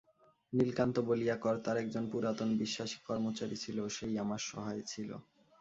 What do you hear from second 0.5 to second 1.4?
নীলকান্ত বলিয়া